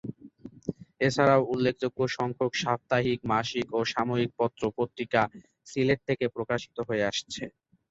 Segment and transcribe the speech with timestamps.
[1.01, 5.21] এছাড়াও উল্লেখযোগ্য সংখ্যক সাপ্তাহিক, মাসিক ও সাময়িক পত্র পত্রিকা
[5.67, 7.43] সিলেট থেকে প্রকাশিত হয়ে আসছে।